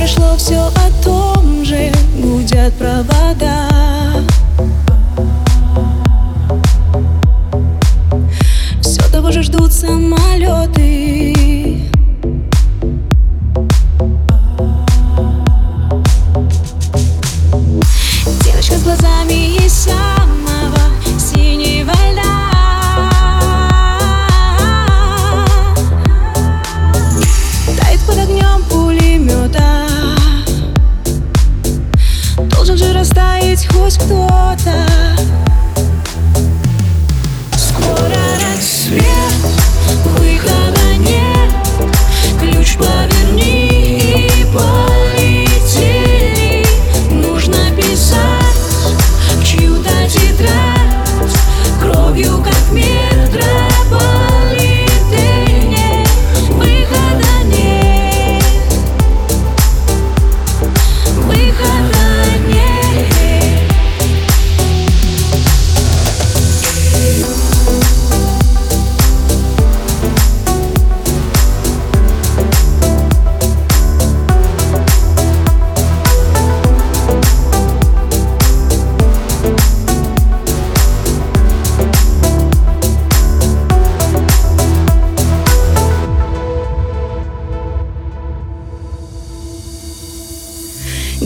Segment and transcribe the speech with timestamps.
[0.00, 1.92] пришло все о том же.
[2.16, 3.68] Гудят провода.
[33.90, 34.89] сквозь кто-то.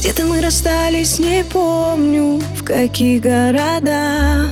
[0.00, 4.48] Где-то мы расстались, не помню, в каких городах.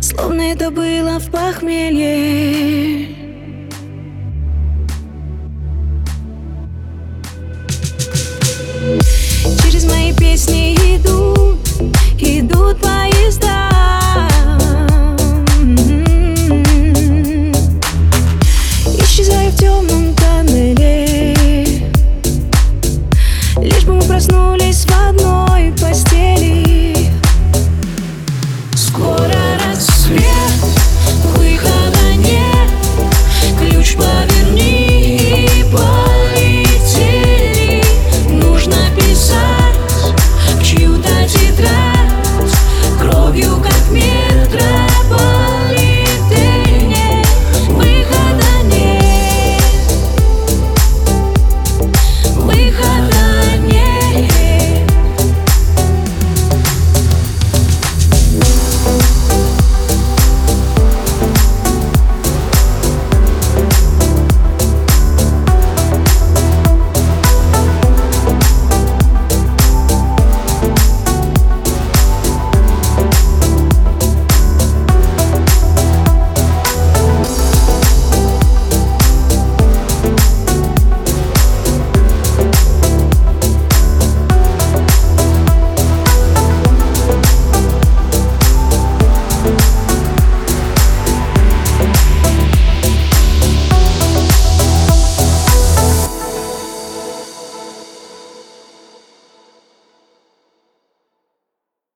[0.00, 3.31] Словно это было в похмелье.